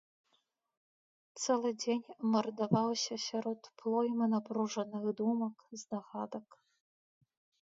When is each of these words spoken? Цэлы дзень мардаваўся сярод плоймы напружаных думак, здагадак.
Цэлы 1.41 1.71
дзень 1.83 2.05
мардаваўся 2.35 3.15
сярод 3.27 3.61
плоймы 3.83 4.25
напружаных 4.35 5.03
думак, 5.21 5.57
здагадак. 5.83 6.47